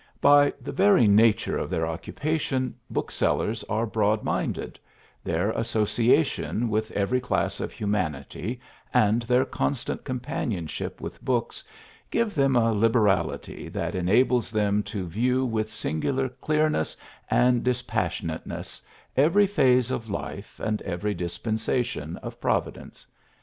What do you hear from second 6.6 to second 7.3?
with every